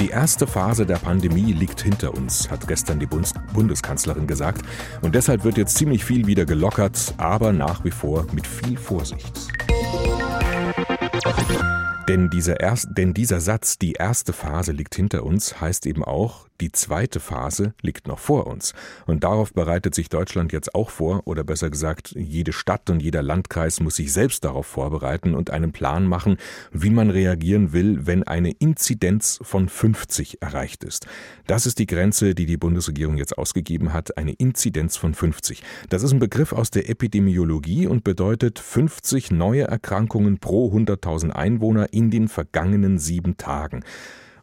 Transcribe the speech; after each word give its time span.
Die 0.00 0.10
erste 0.10 0.46
Phase 0.46 0.86
der 0.86 0.96
Pandemie 0.96 1.52
liegt 1.52 1.82
hinter 1.82 2.14
uns, 2.14 2.50
hat 2.50 2.68
gestern 2.68 3.00
die 3.00 3.06
Bundeskanzlerin 3.06 4.26
gesagt. 4.26 4.62
Und 5.02 5.14
deshalb 5.14 5.44
wird 5.44 5.58
jetzt 5.58 5.76
ziemlich 5.76 6.04
viel 6.04 6.26
wieder 6.26 6.44
gelockert, 6.44 7.14
aber 7.16 7.52
nach 7.52 7.84
wie 7.84 7.90
vor 7.90 8.26
mit 8.32 8.46
viel 8.46 8.76
Vorsicht. 8.76 9.48
Denn 12.08 12.30
dieser, 12.30 12.60
erst, 12.60 12.88
denn 12.96 13.12
dieser 13.12 13.40
Satz, 13.40 13.78
die 13.78 13.92
erste 13.92 14.32
Phase 14.32 14.72
liegt 14.72 14.94
hinter 14.94 15.24
uns, 15.24 15.60
heißt 15.60 15.84
eben 15.84 16.04
auch, 16.04 16.47
die 16.60 16.72
zweite 16.72 17.20
Phase 17.20 17.74
liegt 17.82 18.08
noch 18.08 18.18
vor 18.18 18.46
uns. 18.46 18.74
Und 19.06 19.24
darauf 19.24 19.52
bereitet 19.52 19.94
sich 19.94 20.08
Deutschland 20.08 20.52
jetzt 20.52 20.74
auch 20.74 20.90
vor, 20.90 21.22
oder 21.26 21.44
besser 21.44 21.70
gesagt, 21.70 22.14
jede 22.16 22.52
Stadt 22.52 22.90
und 22.90 23.00
jeder 23.00 23.22
Landkreis 23.22 23.80
muss 23.80 23.96
sich 23.96 24.12
selbst 24.12 24.44
darauf 24.44 24.66
vorbereiten 24.66 25.34
und 25.34 25.50
einen 25.50 25.72
Plan 25.72 26.06
machen, 26.06 26.36
wie 26.72 26.90
man 26.90 27.10
reagieren 27.10 27.72
will, 27.72 28.06
wenn 28.06 28.22
eine 28.22 28.50
Inzidenz 28.50 29.38
von 29.42 29.68
50 29.68 30.42
erreicht 30.42 30.84
ist. 30.84 31.06
Das 31.46 31.66
ist 31.66 31.78
die 31.78 31.86
Grenze, 31.86 32.34
die 32.34 32.46
die 32.46 32.56
Bundesregierung 32.56 33.16
jetzt 33.16 33.38
ausgegeben 33.38 33.92
hat, 33.92 34.18
eine 34.18 34.32
Inzidenz 34.32 34.96
von 34.96 35.14
50. 35.14 35.62
Das 35.88 36.02
ist 36.02 36.12
ein 36.12 36.18
Begriff 36.18 36.52
aus 36.52 36.70
der 36.70 36.88
Epidemiologie 36.88 37.86
und 37.86 38.04
bedeutet 38.04 38.58
50 38.58 39.30
neue 39.30 39.62
Erkrankungen 39.64 40.38
pro 40.38 40.72
100.000 40.72 41.30
Einwohner 41.30 41.92
in 41.92 42.10
den 42.10 42.28
vergangenen 42.28 42.98
sieben 42.98 43.36
Tagen. 43.36 43.84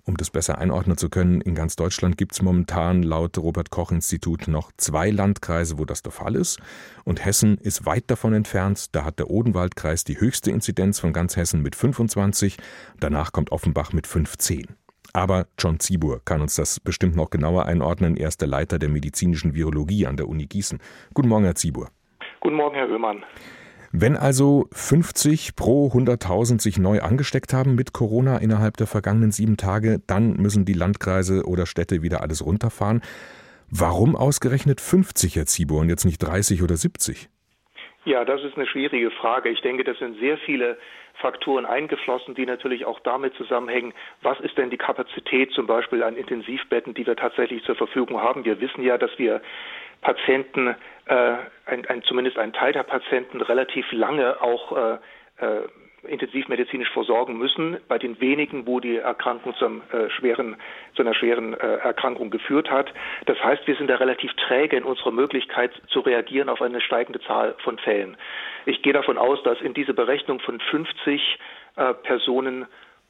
Um 0.08 0.18
das 0.18 0.30
besser 0.30 0.59
einordnen 0.59 0.98
zu 0.98 1.09
können, 1.09 1.41
in 1.41 1.55
ganz 1.55 1.76
Deutschland 1.76 2.16
gibt 2.16 2.34
es 2.34 2.44
momentan 2.44 3.02
laut 3.02 3.40
Robert 3.40 3.72
Koch 3.72 3.91
Institut 3.91 4.48
noch 4.48 4.72
zwei 4.77 5.09
Landkreise, 5.09 5.80
wo 5.80 5.86
das 5.86 6.04
der 6.04 6.12
Fall 6.12 6.36
ist. 6.36 6.59
Und 7.05 7.26
Hessen 7.26 7.58
ist 7.58 7.88
weit 7.88 8.04
davon 8.12 8.34
entfernt. 8.34 8.96
Da 8.96 9.04
hat 9.04 9.18
der 9.18 9.32
Odenwaldkreis 9.32 10.04
die 10.04 10.20
höchste 10.20 10.52
Inzidenz 10.52 10.99
von 10.99 11.12
ganz 11.12 11.36
Hessen 11.36 11.63
mit 11.63 11.76
25. 11.76 12.58
Danach 12.99 13.32
kommt 13.32 13.52
Offenbach 13.52 13.94
mit 13.94 14.05
15. 14.05 14.68
Aber 15.13 15.48
John 15.58 15.80
Ziebur 15.80 16.22
kann 16.24 16.41
uns 16.41 16.55
das 16.55 16.80
bestimmt 16.80 17.16
noch 17.16 17.32
genauer 17.32 17.66
einordnen. 17.66 18.16
Er 18.16 18.27
ist 18.27 18.41
der 18.41 18.48
Leiter 18.48 18.77
der 18.77 18.90
medizinischen 18.90 19.55
Virologie 19.55 20.05
an 20.05 20.18
der 20.18 20.27
Uni 20.27 20.46
Gießen. 20.46 20.79
Guten 21.16 21.29
Morgen, 21.29 21.46
Herr 21.46 21.55
Ziebur. 21.55 21.90
Guten 22.41 22.57
Morgen, 22.57 22.76
Herr 22.76 22.90
Oehmann. 22.90 23.24
Wenn 23.98 24.18
also 24.18 24.68
50 24.74 25.55
pro 25.55 25.88
100.000 25.88 26.62
sich 26.62 26.77
neu 26.77 26.99
angesteckt 26.99 27.54
haben 27.54 27.76
mit 27.76 27.93
Corona 27.93 28.40
innerhalb 28.40 28.76
der 28.76 28.88
vergangenen 28.88 29.32
sieben 29.32 29.55
Tage, 29.55 29.99
dann 30.05 30.34
müssen 30.34 30.65
die 30.65 30.74
Landkreise 30.74 31.46
oder 31.46 31.65
Städte 31.65 32.01
wieder 32.01 32.20
alles 32.21 32.46
runterfahren. 32.46 33.01
Warum 33.71 34.18
ausgerechnet 34.18 34.82
50, 34.82 35.38
Herr 35.38 35.46
Zibo, 35.46 35.79
und 35.79 35.88
jetzt 35.88 36.04
nicht 36.04 36.20
30 36.20 36.62
oder 36.62 36.76
70? 36.76 37.29
Ja, 38.04 38.26
das 38.26 38.43
ist 38.43 38.57
eine 38.57 38.68
schwierige 38.68 39.12
Frage. 39.12 39.48
Ich 39.48 39.62
denke, 39.62 39.85
das 39.85 39.98
sind 39.98 40.20
sehr 40.20 40.38
viele 40.40 40.77
Faktoren 41.21 41.66
eingeflossen, 41.66 42.35
die 42.35 42.46
natürlich 42.46 42.84
auch 42.84 42.99
damit 42.99 43.34
zusammenhängen, 43.35 43.93
was 44.21 44.38
ist 44.41 44.57
denn 44.57 44.71
die 44.71 44.77
Kapazität 44.77 45.51
zum 45.54 45.68
Beispiel 45.68 46.04
an 46.04 46.18
Intensivbetten, 46.18 46.96
die 46.96 47.07
wir 47.07 47.16
tatsächlich 47.16 47.63
zur 47.63 47.76
Verfügung 47.76 48.20
haben. 48.21 48.43
Wir 48.43 48.60
wissen 48.60 48.84
ja, 48.84 48.98
dass 48.98 49.12
wir 49.18 49.41
Patienten, 50.01 50.76
ein, 51.07 51.85
ein, 51.87 52.03
zumindest 52.03 52.37
ein 52.37 52.53
Teil 52.53 52.73
der 52.73 52.84
Patienten 52.84 53.41
relativ 53.41 53.91
lange 53.91 54.41
auch 54.41 54.75
äh, 54.75 54.98
äh, 55.45 55.67
intensivmedizinisch 56.07 56.89
versorgen 56.91 57.37
müssen, 57.37 57.77
bei 57.87 57.98
den 57.98 58.20
wenigen, 58.21 58.67
wo 58.67 58.79
die 58.79 58.98
Erkrankung 58.98 59.55
zum, 59.55 59.81
äh, 59.91 60.09
schweren, 60.11 60.55
zu 60.95 61.01
einer 61.01 61.13
schweren 61.13 61.53
äh, 61.53 61.77
Erkrankung 61.77 62.29
geführt 62.29 62.70
hat. 62.70 62.93
Das 63.26 63.41
heißt, 63.43 63.67
wir 63.67 63.76
sind 63.76 63.89
da 63.89 63.95
relativ 63.95 64.31
träge 64.33 64.78
in 64.78 64.83
unserer 64.83 65.11
Möglichkeit 65.11 65.72
zu 65.88 66.01
reagieren 66.01 66.50
auf 66.50 66.61
eine 66.61 66.81
steigende 66.81 67.19
Zahl 67.22 67.56
von 67.63 67.78
Fällen. 67.79 68.17
Ich 68.66 68.81
gehe 68.81 68.94
davon 68.94 69.17
aus, 69.17 69.41
dass 69.44 69.59
in 69.61 69.73
diese 69.73 69.94
Berechnung 69.94 70.39
von 70.39 70.59
50 70.59 71.39
äh, 71.75 71.94
Personen 71.94 72.67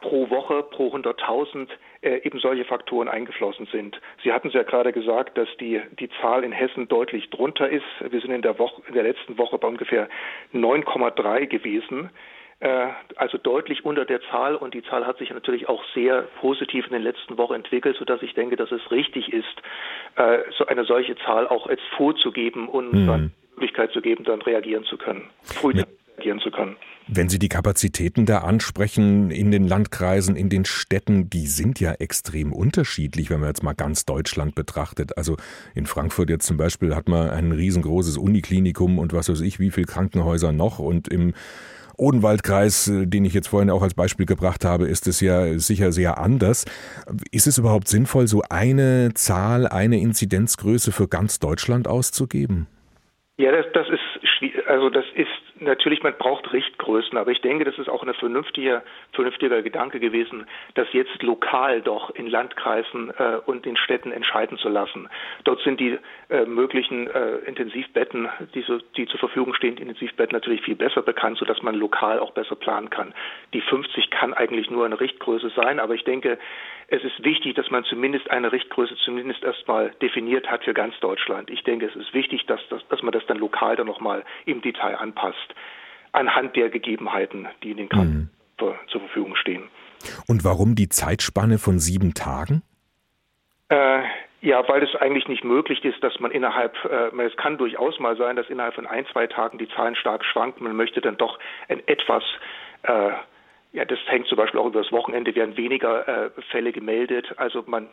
pro 0.10 0.30
Woche, 0.30 0.64
pro 0.64 0.96
100.000 0.96 1.68
äh, 2.02 2.22
eben 2.24 2.40
solche 2.40 2.64
Faktoren 2.64 3.08
eingeflossen 3.08 3.68
sind. 3.72 4.00
Sie 4.24 4.32
hatten 4.32 4.50
es 4.50 4.54
ja 4.54 4.64
gerade 4.64 4.94
gesagt, 4.94 5.38
dass 5.38 5.48
die, 5.60 5.82
die 6.00 6.10
Zahl 6.22 6.44
in 6.44 6.52
Hessen 6.52 6.88
deutlich 6.88 7.30
drunter 7.32 7.70
ist. 7.70 7.86
Wir 8.08 8.22
sind 8.22 8.32
in 8.32 8.44
der, 8.44 8.60
Woche, 8.60 8.82
in 8.88 8.94
der 8.94 9.04
letzten 9.04 9.38
Woche 9.38 9.58
bei 9.58 9.68
ungefähr 9.68 10.08
9,3 10.54 11.48
gewesen 11.48 12.12
äh, 12.60 12.88
also 13.16 13.38
deutlich 13.38 13.84
unter 13.84 14.06
der 14.06 14.22
Zahl 14.30 14.56
und 14.56 14.74
die 14.74 14.84
Zahl 14.84 15.06
hat 15.06 15.18
sich 15.18 15.30
natürlich 15.32 15.68
auch 15.68 15.84
sehr 15.94 16.22
positiv 16.40 16.86
in 16.86 16.94
den 16.94 17.02
letzten 17.02 17.38
Wochen 17.38 17.54
entwickelt, 17.56 17.98
sodass 17.98 18.22
ich 18.22 18.34
denke, 18.34 18.56
dass 18.56 18.72
es 18.72 18.92
richtig 18.92 19.34
ist, 19.34 19.62
äh, 20.16 20.40
so 20.58 20.66
eine 20.68 20.86
solche 20.86 21.18
Zahl 21.18 21.48
auch 21.48 21.70
jetzt 21.70 21.84
vorzugeben 21.98 22.70
und 22.70 22.94
mhm. 22.94 23.08
dann 23.08 23.32
die 23.44 23.56
Möglichkeit 23.56 23.92
zu 23.92 24.02
geben, 24.02 24.24
dann 24.24 24.42
reagieren 24.42 24.86
zu 24.86 24.98
können, 24.98 25.30
früh 25.44 25.74
reagieren 26.18 26.40
zu 26.40 26.52
können. 26.52 26.78
Wenn 27.08 27.30
Sie 27.30 27.38
die 27.38 27.50
Kapazitäten 27.50 28.26
da 28.26 28.40
ansprechen 28.40 29.30
in 29.30 29.52
den 29.52 29.68
Landkreisen, 29.68 30.36
in 30.36 30.50
den 30.50 30.66
Städten, 30.66 31.30
die 31.30 31.46
sind 31.46 31.80
ja 31.80 31.92
extrem 31.92 32.52
unterschiedlich, 32.52 33.30
wenn 33.30 33.42
man 33.42 33.50
jetzt 33.50 33.62
mal 33.62 33.74
ganz 33.74 34.06
Deutschland 34.06 34.56
betrachtet. 34.56 35.16
Also 35.16 35.38
in 35.76 35.86
Frankfurt 35.86 36.32
jetzt 36.32 36.48
zum 36.48 36.58
Beispiel 36.58 36.96
hat 36.96 37.08
man 37.08 37.30
ein 37.30 37.52
riesengroßes 37.52 38.18
Uniklinikum 38.18 38.98
und 38.98 39.14
was 39.14 39.30
weiß 39.30 39.42
ich, 39.42 39.60
wie 39.60 39.70
viele 39.70 39.86
Krankenhäuser 39.86 40.52
noch 40.52 40.80
und 40.80 41.08
im 41.08 41.36
Odenwaldkreis, 41.96 42.92
den 42.92 43.24
ich 43.24 43.36
jetzt 43.36 43.50
vorhin 43.50 43.70
auch 43.70 43.84
als 43.84 43.94
Beispiel 43.94 44.26
gebracht 44.26 44.66
habe, 44.66 44.88
ist 44.88 45.06
es 45.06 45.20
ja 45.20 45.60
sicher 45.60 45.92
sehr 45.92 46.18
anders. 46.18 46.66
Ist 47.30 47.46
es 47.46 47.60
überhaupt 47.60 47.88
sinnvoll, 47.88 48.28
so 48.28 48.42
eine 48.50 49.12
Zahl, 49.14 49.68
eine 49.68 50.00
Inzidenzgröße 50.00 50.92
für 50.92 51.08
ganz 51.08 51.38
Deutschland 51.38 51.88
auszugeben? 51.88 52.68
Ja, 53.38 53.52
das, 53.52 53.66
das 53.74 53.90
ist 53.90 54.66
also 54.68 54.90
das 54.90 55.06
ist 55.14 55.28
natürlich, 55.60 56.04
man 56.04 56.18
braucht 56.18 56.52
Richtgrößen, 56.54 57.18
aber 57.18 57.32
ich 57.32 57.42
denke, 57.42 57.66
das 57.66 57.78
ist 57.78 57.90
auch 57.90 58.02
ein 58.04 58.14
vernünftiger, 58.14 58.82
vernünftiger 59.12 59.62
Gedanke 59.62 60.00
gewesen, 60.00 60.48
das 60.76 60.88
jetzt 60.94 61.22
lokal 61.22 61.82
doch 61.82 62.12
in 62.12 62.28
Landkreisen 62.28 63.12
äh, 63.18 63.40
und 63.46 63.66
in 63.66 63.76
Städten 63.76 64.12
entscheiden 64.12 64.58
zu 64.58 64.70
lassen. 64.70 65.10
Dort 65.44 65.62
sind 65.62 65.80
die 65.80 65.98
äh, 66.30 66.46
möglichen 66.46 67.08
äh, 67.08 67.38
Intensivbetten, 67.46 68.30
die, 68.54 68.62
so, 68.62 68.80
die 68.96 69.06
zur 69.08 69.20
Verfügung 69.20 69.54
stehen, 69.54 69.78
Intensivbetten 69.78 70.34
natürlich 70.34 70.62
viel 70.62 70.76
besser 70.76 71.02
bekannt, 71.02 71.38
sodass 71.38 71.62
man 71.62 71.76
lokal 71.76 72.20
auch 72.20 72.32
besser 72.32 72.56
planen 72.56 72.90
kann. 72.90 73.14
Die 73.54 73.62
50 73.62 74.12
kann 74.12 74.34
eigentlich 74.34 74.70
nur 74.70 74.86
eine 74.86 75.00
Richtgröße 75.00 75.52
sein, 75.56 75.80
aber 75.80 75.96
ich 75.96 76.04
denke, 76.04 76.38
es 76.88 77.04
ist 77.04 77.24
wichtig, 77.24 77.56
dass 77.56 77.72
man 77.72 77.84
zumindest 77.86 78.30
eine 78.30 78.52
Richtgröße 78.52 78.96
zumindest 78.98 79.44
erstmal 79.44 79.90
definiert 80.02 80.52
hat 80.52 80.64
für 80.64 80.74
ganz 80.74 80.98
Deutschland. 81.00 81.50
Ich 81.50 81.64
denke, 81.64 81.88
es 81.88 81.96
ist 81.96 82.14
wichtig, 82.14 82.46
dass, 82.46 82.60
dass, 82.70 82.88
dass 82.90 83.02
man 83.02 83.12
das 83.12 83.25
dann 83.28 83.38
lokal 83.38 83.76
dann 83.76 83.88
nochmal 83.88 84.24
im 84.46 84.62
Detail 84.62 84.96
anpasst, 84.96 85.56
anhand 86.12 86.56
der 86.56 86.70
Gegebenheiten, 86.70 87.48
die 87.64 87.72
in 87.72 87.78
den 87.78 87.90
Krankenhäusern 87.90 88.30
mhm. 88.60 88.88
zur 88.88 89.02
Verfügung 89.02 89.36
stehen. 89.36 89.64
Und 90.28 90.44
warum 90.44 90.76
die 90.76 90.90
Zeitspanne 90.90 91.58
von 91.58 91.80
sieben 91.80 92.14
Tagen? 92.14 92.62
Äh, 93.70 94.04
ja, 94.42 94.68
weil 94.68 94.84
es 94.84 94.96
eigentlich 94.96 95.28
nicht 95.28 95.44
möglich 95.44 95.84
ist, 95.84 96.04
dass 96.04 96.20
man 96.20 96.32
innerhalb, 96.32 96.76
äh, 96.86 97.22
es 97.24 97.36
kann 97.36 97.58
durchaus 97.58 98.00
mal 98.00 98.16
sein, 98.16 98.36
dass 98.36 98.50
innerhalb 98.50 98.76
von 98.76 98.86
ein, 98.86 99.06
zwei 99.12 99.28
Tagen 99.28 99.58
die 99.58 99.68
Zahlen 99.70 99.96
stark 99.96 100.24
schwanken. 100.24 100.64
Man 100.64 100.76
möchte 100.76 101.02
dann 101.02 101.18
doch 101.18 101.40
ein 101.68 101.82
etwas 101.88 102.24
äh, 102.84 103.12
ja, 103.76 103.84
das 103.84 104.00
hängt 104.06 104.28
zum 104.28 104.38
Beispiel 104.38 104.60
auch 104.60 104.68
über 104.68 104.82
das 104.82 104.92
Wochenende, 104.94 105.36
werden 105.36 105.58
weniger 105.58 106.08
äh, 106.08 106.30
Fälle 106.50 106.72
gemeldet. 106.72 107.28
Also 107.36 107.62
man 107.68 107.88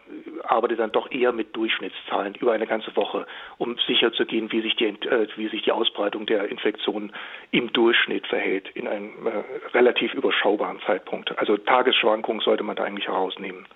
arbeitet 0.44 0.78
dann 0.78 0.92
doch 0.92 1.10
eher 1.10 1.32
mit 1.32 1.56
Durchschnittszahlen 1.56 2.36
über 2.36 2.52
eine 2.52 2.68
ganze 2.68 2.94
Woche, 2.94 3.26
um 3.58 3.76
sicher 3.88 4.12
zu 4.12 4.24
gehen, 4.24 4.52
wie 4.52 4.62
sich 4.62 4.76
die, 4.76 4.84
äh, 4.84 5.26
wie 5.34 5.48
sich 5.48 5.62
die 5.62 5.72
Ausbreitung 5.72 6.24
der 6.26 6.48
Infektion 6.48 7.12
im 7.50 7.72
Durchschnitt 7.72 8.28
verhält, 8.28 8.68
in 8.74 8.86
einem 8.86 9.26
äh, 9.26 9.76
relativ 9.76 10.14
überschaubaren 10.14 10.78
Zeitpunkt. 10.86 11.36
Also 11.36 11.56
Tagesschwankungen 11.56 12.42
sollte 12.42 12.62
man 12.62 12.76
da 12.76 12.84
eigentlich 12.84 13.08
herausnehmen. 13.08 13.66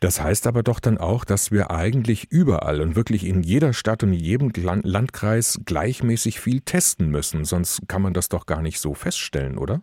Das 0.00 0.22
heißt 0.22 0.46
aber 0.46 0.62
doch 0.62 0.80
dann 0.80 0.96
auch, 0.96 1.26
dass 1.26 1.52
wir 1.52 1.70
eigentlich 1.70 2.32
überall 2.32 2.80
und 2.80 2.96
wirklich 2.96 3.26
in 3.26 3.42
jeder 3.42 3.74
Stadt 3.74 4.02
und 4.02 4.14
in 4.14 4.18
jedem 4.18 4.50
Landkreis 4.82 5.60
gleichmäßig 5.66 6.40
viel 6.40 6.60
testen 6.62 7.10
müssen. 7.10 7.44
Sonst 7.44 7.86
kann 7.86 8.00
man 8.00 8.14
das 8.14 8.30
doch 8.30 8.46
gar 8.46 8.62
nicht 8.62 8.80
so 8.80 8.94
feststellen, 8.94 9.58
oder? 9.58 9.82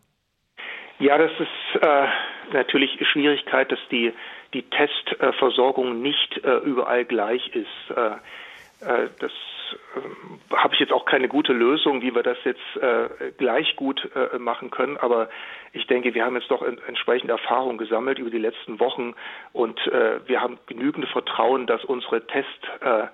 Ja, 1.02 1.18
das 1.18 1.32
ist 1.32 1.82
äh, 1.82 2.08
natürlich 2.54 2.96
Schwierigkeit, 3.08 3.72
dass 3.72 3.80
die, 3.90 4.14
die 4.54 4.62
Testversorgung 4.62 6.00
nicht 6.00 6.38
äh, 6.46 6.58
überall 6.58 7.06
gleich 7.06 7.42
ist. 7.56 7.98
Äh, 7.98 8.12
äh 8.86 9.10
das 9.18 9.32
äh, 9.32 10.56
habe 10.56 10.76
ich 10.76 10.80
jetzt 10.80 10.94
auch 10.94 11.06
keine 11.06 11.28
gute 11.28 11.54
Lösung, 11.54 12.04
wie 12.04 12.14
wir 12.14 12.22
das 12.22 12.38
jetzt 12.44 12.78
äh, 12.80 13.32
gleich 13.40 13.76
gut 13.78 14.08
machen 14.38 14.70
können. 14.70 14.96
Aber 14.98 15.30
ich 15.74 15.88
denke, 15.88 16.14
wir 16.14 16.24
haben 16.24 16.36
jetzt 16.36 16.52
doch 16.52 16.62
entsprechende 16.62 17.34
Erfahrung 17.34 17.80
gesammelt 17.80 18.20
über 18.20 18.30
die 18.30 18.38
letzten 18.38 18.80
Wochen 18.80 19.16
und 19.54 19.80
wir 20.28 20.40
haben 20.40 20.60
genügend 20.68 21.08
Vertrauen, 21.08 21.66
dass 21.66 21.84
unsere 21.84 22.28
Test 22.28 22.48
äh, 22.82 23.08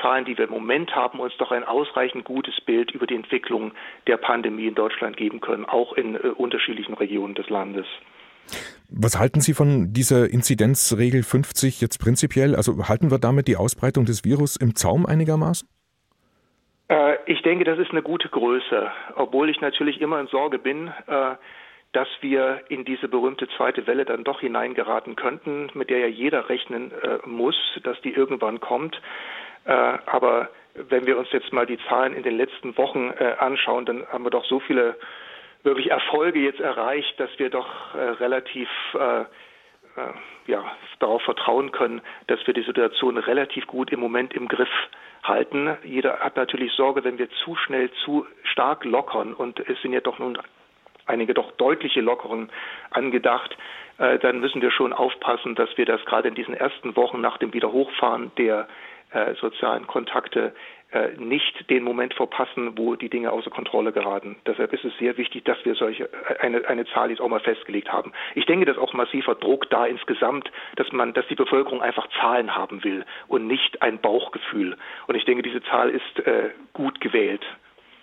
Zahlen, 0.00 0.24
die 0.24 0.36
wir 0.36 0.44
im 0.44 0.50
Moment 0.50 0.94
haben, 0.94 1.18
uns 1.18 1.36
doch 1.38 1.50
ein 1.50 1.64
ausreichend 1.64 2.24
gutes 2.24 2.60
Bild 2.60 2.90
über 2.90 3.06
die 3.06 3.14
Entwicklung 3.14 3.72
der 4.06 4.16
Pandemie 4.16 4.66
in 4.66 4.74
Deutschland 4.74 5.16
geben 5.16 5.40
können, 5.40 5.64
auch 5.64 5.94
in 5.94 6.14
äh, 6.14 6.28
unterschiedlichen 6.28 6.94
Regionen 6.94 7.34
des 7.34 7.48
Landes. 7.48 7.86
Was 8.88 9.18
halten 9.18 9.40
Sie 9.40 9.54
von 9.54 9.92
dieser 9.92 10.30
Inzidenzregel 10.30 11.22
50 11.22 11.80
jetzt 11.80 11.98
prinzipiell? 11.98 12.54
Also 12.54 12.88
halten 12.88 13.10
wir 13.10 13.18
damit 13.18 13.48
die 13.48 13.56
Ausbreitung 13.56 14.04
des 14.04 14.24
Virus 14.24 14.56
im 14.56 14.76
Zaum 14.76 15.06
einigermaßen? 15.06 15.68
Äh, 16.88 17.16
ich 17.26 17.42
denke, 17.42 17.64
das 17.64 17.78
ist 17.78 17.90
eine 17.90 18.02
gute 18.02 18.28
Größe, 18.28 18.90
obwohl 19.16 19.50
ich 19.50 19.60
natürlich 19.60 20.00
immer 20.00 20.20
in 20.20 20.28
Sorge 20.28 20.58
bin, 20.58 20.88
äh, 21.06 21.34
dass 21.92 22.08
wir 22.20 22.60
in 22.68 22.84
diese 22.84 23.08
berühmte 23.08 23.48
zweite 23.56 23.86
Welle 23.86 24.04
dann 24.04 24.22
doch 24.22 24.40
hineingeraten 24.40 25.16
könnten, 25.16 25.70
mit 25.74 25.90
der 25.90 25.98
ja 25.98 26.06
jeder 26.06 26.48
rechnen 26.48 26.92
äh, 26.92 27.18
muss, 27.26 27.56
dass 27.82 28.00
die 28.02 28.12
irgendwann 28.12 28.60
kommt. 28.60 29.00
Äh, 29.66 29.98
aber 30.06 30.48
wenn 30.74 31.06
wir 31.06 31.18
uns 31.18 31.28
jetzt 31.32 31.52
mal 31.52 31.66
die 31.66 31.78
Zahlen 31.88 32.14
in 32.14 32.22
den 32.22 32.36
letzten 32.36 32.76
Wochen 32.76 33.12
äh, 33.18 33.34
anschauen, 33.38 33.84
dann 33.84 34.06
haben 34.08 34.24
wir 34.24 34.30
doch 34.30 34.44
so 34.44 34.60
viele 34.60 34.96
wirklich 35.62 35.90
Erfolge 35.90 36.38
jetzt 36.38 36.60
erreicht, 36.60 37.18
dass 37.18 37.30
wir 37.38 37.50
doch 37.50 37.94
äh, 37.94 37.98
relativ 37.98 38.68
ja, 40.46 40.62
darauf 40.98 41.22
vertrauen 41.22 41.72
können, 41.72 42.02
dass 42.26 42.46
wir 42.46 42.52
die 42.52 42.64
Situation 42.64 43.16
relativ 43.16 43.66
gut 43.66 43.90
im 43.90 44.00
Moment 44.00 44.34
im 44.34 44.46
Griff 44.46 44.68
halten. 45.22 45.74
Jeder 45.84 46.18
hat 46.18 46.36
natürlich 46.36 46.70
Sorge, 46.72 47.02
wenn 47.02 47.16
wir 47.16 47.30
zu 47.30 47.56
schnell 47.56 47.90
zu 48.04 48.26
stark 48.42 48.84
lockern 48.84 49.32
und 49.32 49.58
es 49.58 49.80
sind 49.80 49.94
ja 49.94 50.00
doch 50.00 50.18
nun 50.18 50.36
einige 51.06 51.32
doch 51.32 51.50
deutliche 51.52 52.02
Lockerungen 52.02 52.50
angedacht, 52.90 53.56
dann 53.96 54.40
müssen 54.40 54.60
wir 54.60 54.70
schon 54.70 54.92
aufpassen, 54.92 55.54
dass 55.54 55.74
wir 55.78 55.86
das 55.86 56.04
gerade 56.04 56.28
in 56.28 56.34
diesen 56.34 56.52
ersten 56.52 56.94
Wochen 56.94 57.22
nach 57.22 57.38
dem 57.38 57.54
Wiederhochfahren 57.54 58.32
der 58.36 58.68
äh, 59.16 59.34
sozialen 59.40 59.86
Kontakte 59.86 60.52
äh, 60.92 61.08
nicht 61.18 61.68
den 61.70 61.82
Moment 61.82 62.14
verpassen, 62.14 62.76
wo 62.76 62.94
die 62.96 63.08
Dinge 63.08 63.32
außer 63.32 63.50
Kontrolle 63.50 63.92
geraten. 63.92 64.36
Deshalb 64.46 64.72
ist 64.72 64.84
es 64.84 64.96
sehr 64.98 65.16
wichtig, 65.16 65.44
dass 65.44 65.56
wir 65.64 65.74
solche 65.74 66.04
äh, 66.04 66.38
eine, 66.40 66.68
eine 66.68 66.84
Zahl 66.86 67.10
jetzt 67.10 67.20
auch 67.20 67.28
mal 67.28 67.40
festgelegt 67.40 67.90
haben. 67.90 68.12
Ich 68.34 68.46
denke, 68.46 68.66
dass 68.66 68.78
auch 68.78 68.92
massiver 68.92 69.34
Druck 69.34 69.70
da 69.70 69.86
insgesamt, 69.86 70.50
dass 70.76 70.92
man, 70.92 71.14
dass 71.14 71.26
die 71.28 71.34
Bevölkerung 71.34 71.82
einfach 71.82 72.06
Zahlen 72.20 72.54
haben 72.54 72.84
will 72.84 73.04
und 73.26 73.46
nicht 73.46 73.82
ein 73.82 74.00
Bauchgefühl. 74.00 74.76
Und 75.06 75.14
ich 75.14 75.24
denke, 75.24 75.42
diese 75.42 75.62
Zahl 75.62 75.90
ist 75.90 76.26
äh, 76.26 76.50
gut 76.72 77.00
gewählt. 77.00 77.44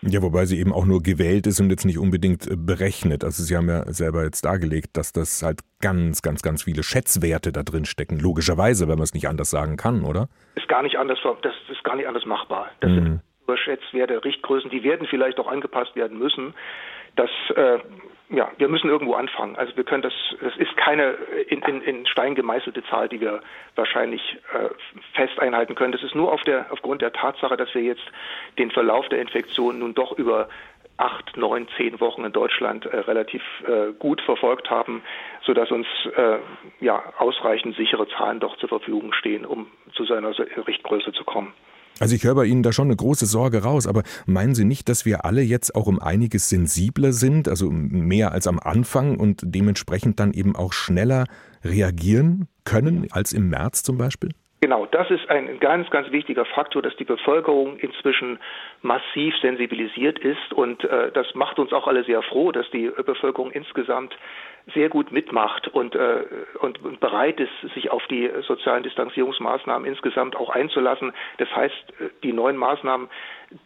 Ja, 0.05 0.21
wobei 0.21 0.45
sie 0.45 0.59
eben 0.59 0.73
auch 0.73 0.85
nur 0.85 1.01
gewählt 1.01 1.47
ist 1.47 1.59
und 1.59 1.69
jetzt 1.69 1.85
nicht 1.85 1.97
unbedingt 1.97 2.47
äh, 2.47 2.55
berechnet. 2.55 3.23
Also 3.23 3.44
Sie 3.44 3.55
haben 3.55 3.69
ja 3.69 3.85
selber 3.91 4.23
jetzt 4.23 4.44
dargelegt, 4.44 4.97
dass 4.97 5.13
das 5.13 5.41
halt 5.44 5.61
ganz, 5.81 6.21
ganz, 6.21 6.41
ganz 6.41 6.63
viele 6.63 6.83
Schätzwerte 6.83 7.51
da 7.51 7.63
drin 7.63 7.85
stecken. 7.85 8.19
Logischerweise, 8.19 8.88
wenn 8.88 8.97
man 8.97 9.03
es 9.03 9.13
nicht 9.13 9.27
anders 9.27 9.50
sagen 9.50 9.77
kann, 9.77 10.03
oder? 10.03 10.27
Ist 10.55 10.67
gar 10.67 10.83
nicht 10.83 10.97
anders, 10.97 11.19
das 11.41 11.53
ist 11.69 11.83
gar 11.83 11.95
nicht 11.95 12.07
anders 12.07 12.25
machbar. 12.25 12.69
Das 12.81 12.91
mhm. 12.91 12.95
sind 12.95 13.21
Überschätzwerte, 13.44 14.23
Richtgrößen, 14.23 14.69
die 14.69 14.83
werden 14.83 15.07
vielleicht 15.09 15.39
auch 15.39 15.47
angepasst 15.47 15.95
werden 15.95 16.17
müssen. 16.17 16.53
Das 17.15 17.29
äh, 17.55 17.79
ja, 18.30 18.52
wir 18.58 18.68
müssen 18.68 18.90
irgendwo 18.90 19.14
anfangen. 19.14 19.56
Also 19.56 19.75
wir 19.75 19.84
können 19.84 20.02
das, 20.02 20.14
es 20.42 20.58
ist 20.58 20.75
keine 20.78 21.12
in, 21.50 21.62
in, 21.62 21.81
in 21.81 22.06
Stein 22.08 22.36
gemeißelte 22.36 22.84
Zahl, 22.86 23.10
die 23.10 23.22
wir 23.22 23.42
wahrscheinlich 23.75 24.22
äh, 24.54 24.70
fest 25.14 25.40
einhalten 25.40 25.75
können. 25.75 25.92
Das 25.92 26.04
ist 26.04 26.16
nur 26.16 26.31
auf 26.31 26.42
der, 26.42 26.68
aufgrund 26.72 27.02
der 27.02 27.14
Tatsache, 27.14 27.58
dass 27.58 27.74
wir 27.75 27.81
jetzt 27.81 28.04
den 28.58 28.72
Verlauf 28.72 29.08
der 29.10 29.22
Infektion 29.22 29.80
nun 29.80 29.94
doch 29.94 30.18
über 30.18 30.50
acht, 30.98 31.36
neun, 31.38 31.68
zehn 31.75 32.00
Wochen 32.00 32.24
in 32.24 32.31
Deutschland 32.31 32.86
äh, 32.86 32.98
relativ 32.98 33.42
äh, 33.68 33.94
gut 33.98 34.22
verfolgt 34.22 34.70
haben, 34.70 35.04
sodass 35.44 35.72
uns 35.72 35.88
äh, 36.16 36.38
ja 36.80 37.04
ausreichend 37.18 37.75
sichere 37.75 38.08
Zahlen 38.10 38.40
doch 38.40 38.58
zur 38.58 38.70
Verfügung 38.70 39.14
stehen, 39.14 39.46
um 39.46 39.68
zu 39.94 40.06
seiner 40.06 40.34
Richtgröße 40.68 41.12
zu 41.12 41.24
kommen. 41.24 41.54
Also 42.03 42.15
ich 42.15 42.25
höre 42.25 42.35
bei 42.35 42.44
Ihnen 42.44 42.63
da 42.63 42.73
schon 42.73 42.88
eine 42.88 42.97
große 42.97 43.25
Sorge 43.25 43.63
raus, 43.63 43.88
aber 43.88 44.03
meinen 44.25 44.55
Sie 44.55 44.65
nicht, 44.65 44.89
dass 44.89 45.05
wir 45.05 45.23
alle 45.23 45.41
jetzt 45.41 45.73
auch 45.73 45.88
um 45.88 46.01
einiges 46.01 46.50
sensibler 46.50 47.13
sind, 47.13 47.47
also 47.47 47.71
mehr 47.71 48.33
als 48.33 48.45
am 48.45 48.59
Anfang 48.59 49.17
und 49.17 49.41
dementsprechend 49.45 50.19
dann 50.19 50.33
eben 50.33 50.53
auch 50.53 50.73
schneller 50.73 51.23
reagieren 51.63 52.50
können 52.65 53.07
als 53.09 53.31
im 53.31 53.47
März 53.47 53.83
zum 53.83 53.97
Beispiel? 53.97 54.31
Genau, 54.63 54.86
das 54.86 55.12
ist 55.12 55.30
ein 55.30 55.60
ganz, 55.60 55.89
ganz 55.89 56.10
wichtiger 56.12 56.45
Faktor, 56.45 56.81
dass 56.81 56.95
die 56.95 57.04
Bevölkerung 57.04 57.75
inzwischen 57.80 58.39
massiv 58.81 59.36
sensibilisiert 59.42 60.19
ist 60.19 60.54
und 60.54 60.86
äh, 60.86 61.12
das 61.12 61.36
macht 61.36 61.60
uns 61.60 61.74
auch 61.74 61.86
alle 61.86 62.06
sehr 62.06 62.21
froh, 62.21 62.54
dass 62.54 62.71
die 62.71 62.88
Bevölkerung 62.88 63.51
insgesamt 63.51 64.15
sehr 64.74 64.88
gut 64.88 65.12
mitmacht 65.12 65.68
und, 65.68 65.95
äh, 65.95 66.24
und, 66.62 66.81
und 66.81 67.01
bereit 67.01 67.42
ist, 67.42 67.74
sich 67.74 67.92
auf 67.92 68.07
die 68.07 68.31
sozialen 68.48 68.83
Distanzierungsmaßnahmen 68.83 69.86
insgesamt 69.86 70.38
auch 70.38 70.50
einzulassen. 70.50 71.12
Das 71.39 71.54
heißt, 71.54 71.75
äh, 72.00 72.10
die 72.24 72.31
neuen 72.31 72.56
Maßnahmen 72.56 73.10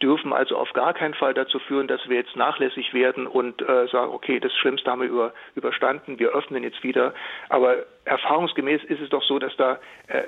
dürfen 0.02 0.32
also 0.32 0.56
auf 0.56 0.72
gar 0.72 0.94
keinen 0.94 1.14
Fall 1.14 1.32
dazu 1.32 1.60
führen, 1.60 1.86
dass 1.86 2.08
wir 2.08 2.16
jetzt 2.16 2.34
nachlässig 2.34 2.92
werden 2.92 3.28
und 3.28 3.62
äh, 3.62 3.86
sagen, 3.86 4.12
okay, 4.12 4.40
das 4.40 4.52
Schlimmste 4.56 4.90
haben 4.90 5.02
wir 5.02 5.08
über, 5.08 5.32
überstanden, 5.54 6.18
wir 6.18 6.30
öffnen 6.30 6.64
jetzt 6.64 6.82
wieder. 6.82 7.14
Aber 7.48 7.76
erfahrungsgemäß 8.04 8.82
ist 8.82 9.00
es 9.00 9.10
doch 9.10 9.22
so, 9.22 9.38
dass 9.38 9.56
da 9.56 9.78
äh, 10.08 10.22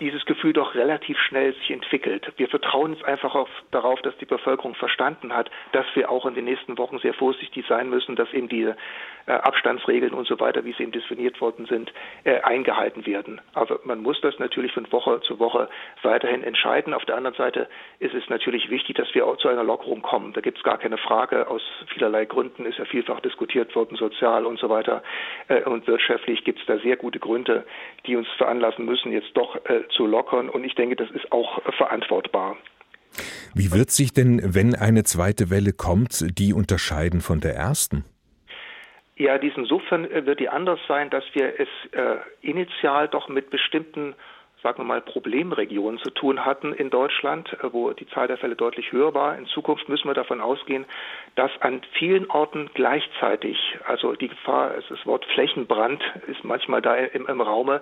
dieses 0.00 0.24
Gefühl 0.26 0.52
doch 0.52 0.74
relativ 0.74 1.18
schnell 1.18 1.54
sich 1.54 1.70
entwickelt. 1.70 2.30
Wir 2.36 2.48
vertrauen 2.48 2.92
jetzt 2.92 3.04
einfach 3.04 3.34
auf, 3.34 3.48
darauf, 3.70 4.00
dass 4.02 4.16
die 4.18 4.26
Bevölkerung 4.26 4.74
verstanden 4.74 5.34
hat, 5.34 5.50
dass 5.72 5.86
wir 5.94 6.10
auch 6.10 6.26
in 6.26 6.34
den 6.34 6.44
nächsten 6.44 6.76
Wochen 6.76 6.98
sehr 6.98 7.14
vorsichtig 7.14 7.64
sein 7.66 7.88
müssen, 7.88 8.16
dass 8.16 8.32
eben 8.32 8.48
diese 8.48 8.76
äh, 9.26 9.32
Abstandsregeln 9.32 10.12
und 10.12 10.26
so 10.26 10.38
weiter, 10.38 10.64
wie 10.64 10.72
sie 10.72 10.82
eben 10.82 10.92
definiert 10.92 11.40
worden 11.40 11.66
sind, 11.66 11.92
äh, 12.24 12.40
eingehalten 12.42 13.06
werden. 13.06 13.40
Aber 13.54 13.80
man 13.84 14.02
muss 14.02 14.20
das 14.20 14.38
natürlich 14.38 14.72
von 14.72 14.90
Woche 14.92 15.20
zu 15.22 15.38
Woche 15.38 15.68
weiterhin 16.02 16.42
entscheiden. 16.42 16.92
Auf 16.92 17.04
der 17.06 17.16
anderen 17.16 17.36
Seite 17.36 17.68
ist 17.98 18.14
es 18.14 18.28
natürlich 18.28 18.70
wichtig, 18.70 18.96
dass 18.96 19.14
wir 19.14 19.26
auch 19.26 19.38
zu 19.38 19.48
einer 19.48 19.64
Lockerung 19.64 20.02
kommen. 20.02 20.32
Da 20.34 20.42
gibt 20.42 20.58
es 20.58 20.64
gar 20.64 20.78
keine 20.78 20.98
Frage. 20.98 21.48
Aus 21.48 21.62
vielerlei 21.92 22.26
Gründen 22.26 22.66
ist 22.66 22.78
ja 22.78 22.84
vielfach 22.84 23.20
diskutiert 23.20 23.74
worden, 23.74 23.96
sozial 23.96 24.44
und 24.46 24.58
so 24.58 24.68
weiter. 24.68 25.02
Äh, 25.48 25.62
und 25.62 25.86
wirtschaftlich 25.86 26.44
gibt 26.44 26.60
es 26.60 26.66
da 26.66 26.78
sehr 26.78 26.96
gute 26.96 27.18
Gründe, 27.18 27.64
die 28.06 28.16
uns 28.16 28.28
veranlassen 28.36 28.84
müssen, 28.84 29.10
jetzt 29.10 29.34
doch 29.34 29.56
äh, 29.64 29.85
zu 29.90 30.06
lockern. 30.06 30.48
Und 30.48 30.64
ich 30.64 30.74
denke, 30.74 30.96
das 30.96 31.10
ist 31.10 31.30
auch 31.32 31.62
verantwortbar. 31.76 32.56
Wie 33.54 33.72
wird 33.72 33.90
sich 33.90 34.12
denn, 34.12 34.40
wenn 34.54 34.74
eine 34.74 35.04
zweite 35.04 35.50
Welle 35.50 35.72
kommt, 35.72 36.38
die 36.38 36.52
unterscheiden 36.52 37.20
von 37.20 37.40
der 37.40 37.54
ersten? 37.54 38.04
Ja, 39.16 39.38
dies 39.38 39.54
insofern 39.56 40.04
äh, 40.10 40.26
wird 40.26 40.40
die 40.40 40.48
anders 40.48 40.78
sein, 40.86 41.08
dass 41.08 41.24
wir 41.32 41.58
es 41.58 41.68
äh, 41.92 42.16
initial 42.42 43.08
doch 43.08 43.28
mit 43.28 43.48
bestimmten 43.48 44.14
sagen 44.66 44.78
wir 44.78 44.84
mal, 44.84 45.00
Problemregionen 45.00 46.00
zu 46.00 46.10
tun 46.10 46.44
hatten 46.44 46.72
in 46.72 46.90
Deutschland, 46.90 47.52
äh, 47.52 47.72
wo 47.72 47.92
die 47.92 48.08
Zahl 48.08 48.26
der 48.26 48.36
Fälle 48.36 48.56
deutlich 48.56 48.90
höher 48.90 49.14
war. 49.14 49.38
In 49.38 49.46
Zukunft 49.46 49.88
müssen 49.88 50.08
wir 50.08 50.14
davon 50.14 50.40
ausgehen, 50.40 50.86
dass 51.36 51.52
an 51.60 51.82
vielen 51.92 52.28
Orten 52.30 52.68
gleichzeitig, 52.74 53.56
also 53.86 54.14
die 54.14 54.26
Gefahr, 54.26 54.74
das 54.88 55.06
Wort 55.06 55.24
Flächenbrand 55.26 56.02
ist 56.26 56.42
manchmal 56.42 56.82
da 56.82 56.96
im, 56.96 57.26
im 57.26 57.40
Raume, 57.40 57.80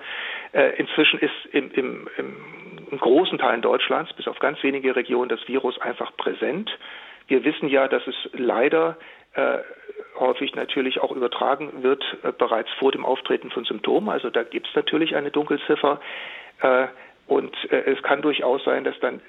äh, 0.53 0.77
inzwischen 0.77 1.21
ist 1.21 1.47
im, 1.53 1.71
im, 1.71 2.09
im, 2.19 2.99
großen 2.99 3.39
Teilen 3.39 3.63
Deutschlands, 3.63 4.13
bis 4.13 4.29
auf 4.29 4.39
ganz 4.39 4.63
wenige 4.63 4.95
Regionen, 4.95 5.31
das 5.31 5.49
Virus 5.49 5.81
einfach 5.81 6.15
präsent. 6.19 6.71
Wir 7.29 7.45
wissen 7.45 7.69
ja, 7.69 7.89
dass 7.89 8.07
es 8.07 8.15
leider 8.35 8.99
äh, 9.33 9.59
häufig 10.19 10.55
natürlich 10.55 11.01
auch 11.01 11.11
übertragen 11.13 11.83
wird 11.83 12.05
äh, 12.23 12.31
bereits 12.31 12.71
vor 12.79 12.93
dem 12.93 13.05
Auftreten 13.05 13.51
von 13.51 13.65
Symptomen. 13.65 14.11
Also 14.11 14.31
da 14.31 14.43
gibt 14.43 14.69
es 14.69 14.75
natürlich 14.75 15.17
eine 15.17 15.31
Dunkelziffer. 15.31 16.01
Äh, 16.65 16.89
und 17.27 17.55
äh, 17.71 17.93
es 17.93 18.03
kann 18.03 18.23
durchaus 18.23 18.65
sein, 18.65 18.85
dass 18.85 18.99
dann 19.01 19.21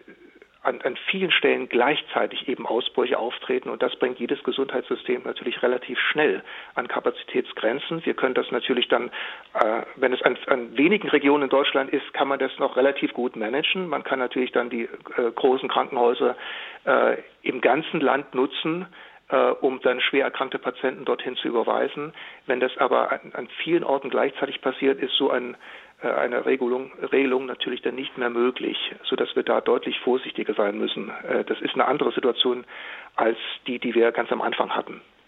an, 0.63 0.81
an, 0.81 0.97
vielen 1.11 1.31
Stellen 1.31 1.69
gleichzeitig 1.69 2.47
eben 2.47 2.65
Ausbrüche 2.65 3.19
auftreten 3.19 3.69
und 3.69 3.83
das 3.83 3.95
bringt 3.97 4.19
jedes 4.19 4.43
Gesundheitssystem 4.43 5.21
natürlich 5.23 5.61
relativ 5.61 5.99
schnell 5.99 6.41
an 6.73 6.87
Kapazitätsgrenzen. 6.87 8.03
Wir 8.03 8.15
können 8.15 8.33
das 8.33 8.49
natürlich 8.49 8.87
dann, 8.87 9.09
äh, 9.53 9.83
wenn 9.95 10.11
es 10.11 10.23
an, 10.23 10.37
an, 10.47 10.75
wenigen 10.75 11.07
Regionen 11.09 11.43
in 11.43 11.49
Deutschland 11.49 11.91
ist, 11.91 12.13
kann 12.13 12.27
man 12.27 12.39
das 12.39 12.57
noch 12.57 12.77
relativ 12.77 13.13
gut 13.13 13.35
managen. 13.35 13.87
Man 13.87 14.03
kann 14.03 14.17
natürlich 14.17 14.51
dann 14.53 14.71
die 14.71 14.83
äh, 14.83 15.31
großen 15.35 15.69
Krankenhäuser 15.69 16.35
äh, 16.85 17.17
im 17.43 17.61
ganzen 17.61 18.01
Land 18.01 18.33
nutzen, 18.33 18.87
äh, 19.29 19.37
um 19.37 19.81
dann 19.81 20.01
schwer 20.01 20.25
erkrankte 20.25 20.57
Patienten 20.57 21.05
dorthin 21.05 21.35
zu 21.35 21.47
überweisen. 21.47 22.11
Wenn 22.47 22.59
das 22.59 22.75
aber 22.77 23.11
an, 23.11 23.33
an 23.33 23.47
vielen 23.63 23.83
Orten 23.83 24.09
gleichzeitig 24.09 24.61
passiert, 24.61 24.99
ist 24.99 25.15
so 25.15 25.29
ein 25.29 25.55
eine 26.05 26.45
Regelung, 26.45 26.91
Regelung 27.11 27.45
natürlich 27.45 27.81
dann 27.81 27.95
nicht 27.95 28.17
mehr 28.17 28.29
möglich, 28.29 28.77
sodass 29.03 29.35
wir 29.35 29.43
da 29.43 29.61
deutlich 29.61 29.99
vorsichtiger 29.99 30.53
sein 30.53 30.77
müssen. 30.77 31.11
Äh, 31.27 31.43
das 31.45 31.59
ist 31.61 31.73
eine 31.73 31.85
andere 31.85 32.11
Situation 32.11 32.65
als 33.15 33.37
die, 33.67 33.79
die 33.79 33.95
wir 33.95 34.11
ganz 34.11 34.31
am 34.31 34.41
Anfang 34.41 34.75
hatten. 34.75 35.01